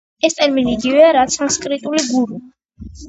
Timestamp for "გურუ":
2.09-2.41